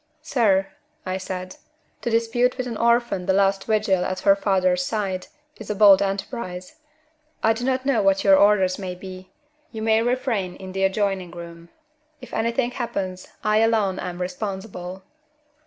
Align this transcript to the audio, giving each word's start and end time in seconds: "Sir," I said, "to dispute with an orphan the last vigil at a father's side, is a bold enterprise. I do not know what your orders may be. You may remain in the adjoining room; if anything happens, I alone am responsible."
"Sir," 0.23 0.65
I 1.05 1.17
said, 1.19 1.57
"to 2.01 2.09
dispute 2.09 2.57
with 2.57 2.65
an 2.65 2.75
orphan 2.75 3.27
the 3.27 3.33
last 3.33 3.65
vigil 3.65 4.03
at 4.03 4.25
a 4.25 4.35
father's 4.35 4.83
side, 4.83 5.27
is 5.57 5.69
a 5.69 5.75
bold 5.75 6.01
enterprise. 6.01 6.77
I 7.43 7.53
do 7.53 7.63
not 7.65 7.85
know 7.85 8.01
what 8.01 8.23
your 8.23 8.35
orders 8.35 8.79
may 8.79 8.95
be. 8.95 9.29
You 9.71 9.83
may 9.83 10.01
remain 10.01 10.55
in 10.55 10.71
the 10.71 10.85
adjoining 10.85 11.29
room; 11.29 11.69
if 12.19 12.33
anything 12.33 12.71
happens, 12.71 13.27
I 13.43 13.57
alone 13.59 13.99
am 13.99 14.19
responsible." 14.19 15.03